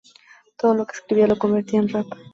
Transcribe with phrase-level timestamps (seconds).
[0.57, 2.07] Todo lo que escribía lo convertía en rap.